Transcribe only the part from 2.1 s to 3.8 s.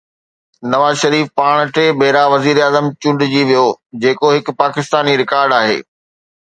وزيراعظم چونڊجي ويو،